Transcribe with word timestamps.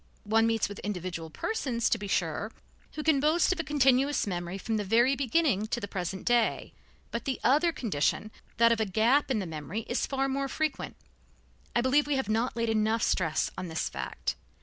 One 0.23 0.47
meets 0.47 0.67
with 0.67 0.79
individual 0.79 1.29
persons, 1.29 1.87
to 1.91 1.99
be 1.99 2.07
sure, 2.07 2.51
who 2.93 3.03
can 3.03 3.19
boast 3.19 3.53
of 3.53 3.59
a 3.59 3.63
continuous 3.63 4.25
memory 4.25 4.57
from 4.57 4.77
the 4.77 4.83
very 4.83 5.15
beginning 5.15 5.67
to 5.67 5.79
the 5.79 5.87
present 5.87 6.25
day, 6.25 6.73
but 7.11 7.25
the 7.25 7.39
other 7.43 7.71
condition, 7.71 8.31
that 8.57 8.71
of 8.71 8.79
a 8.79 8.85
gap 8.85 9.29
in 9.29 9.37
the 9.37 9.45
memory, 9.45 9.81
is 9.81 10.07
far 10.07 10.27
more 10.27 10.47
frequent. 10.47 10.95
I 11.75 11.81
believe 11.81 12.07
we 12.07 12.15
have 12.15 12.29
not 12.29 12.55
laid 12.55 12.69
enough 12.69 13.03
stress 13.03 13.51
on 13.59 13.67
this 13.67 13.89
fact. 13.89 14.35